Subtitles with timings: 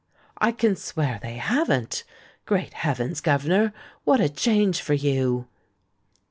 [0.39, 2.05] "I can swear they haven't.
[2.47, 3.71] Great heavens, Governor,
[4.03, 5.47] what a change for you!"